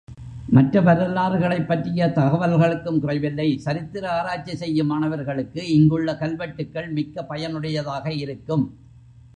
[0.47, 8.65] மற்ற வரலாறுகளைப் பற்றிய தகவல்களுக்கும் குறைவில்லை சரித்திர ஆராய்ச்சி செய்யும் மாணவர்களுக்கு இங்குள்ள கல்வெட்டுக்கள் மிக்க பயனுடையதாக இருக்கும்.